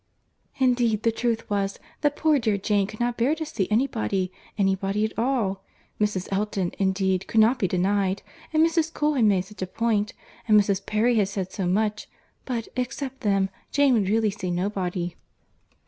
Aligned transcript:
"Indeed, 0.57 1.03
the 1.03 1.11
truth 1.11 1.47
was, 1.47 1.77
that 2.01 2.15
poor 2.15 2.39
dear 2.39 2.57
Jane 2.57 2.87
could 2.87 2.99
not 2.99 3.17
bear 3.19 3.35
to 3.35 3.45
see 3.45 3.67
any 3.69 3.85
body—any 3.85 4.73
body 4.75 5.05
at 5.05 5.13
all—Mrs. 5.19 6.27
Elton, 6.31 6.71
indeed, 6.79 7.27
could 7.27 7.39
not 7.39 7.59
be 7.59 7.67
denied—and 7.67 8.65
Mrs. 8.65 8.91
Cole 8.91 9.13
had 9.13 9.25
made 9.25 9.45
such 9.45 9.61
a 9.61 9.67
point—and 9.67 10.59
Mrs. 10.59 10.83
Perry 10.87 11.17
had 11.17 11.27
said 11.27 11.51
so 11.51 11.67
much—but, 11.67 12.67
except 12.75 13.21
them, 13.21 13.51
Jane 13.71 13.93
would 13.93 14.09
really 14.09 14.31
see 14.31 14.49
nobody." 14.49 15.15